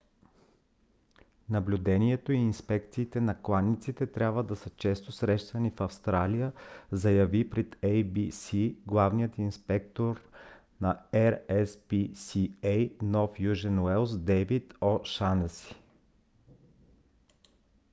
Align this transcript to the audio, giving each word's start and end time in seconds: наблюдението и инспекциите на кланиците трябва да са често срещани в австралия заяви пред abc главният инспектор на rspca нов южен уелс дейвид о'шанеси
наблюдението 1.49 2.31
и 2.31 2.35
инспекциите 2.37 3.21
на 3.21 3.41
кланиците 3.41 4.07
трябва 4.07 4.43
да 4.43 4.55
са 4.55 4.69
често 4.69 5.11
срещани 5.11 5.71
в 5.71 5.81
австралия 5.81 6.51
заяви 6.91 7.49
пред 7.49 7.69
abc 7.75 8.75
главният 8.85 9.37
инспектор 9.37 10.21
на 10.81 11.01
rspca 11.13 13.01
нов 13.03 13.39
южен 13.39 13.79
уелс 13.79 14.17
дейвид 14.17 14.73
о'шанеси 14.81 15.75